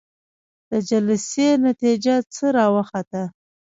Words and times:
د 0.69 0.71
جلسې 0.89 1.47
نتيجه 1.67 2.15
څه 2.35 2.45
راوخته؟ 2.57 3.23